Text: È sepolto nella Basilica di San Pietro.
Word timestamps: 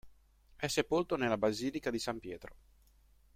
È 0.55 0.65
sepolto 0.65 1.15
nella 1.15 1.37
Basilica 1.37 1.91
di 1.91 1.99
San 1.99 2.17
Pietro. 2.19 2.55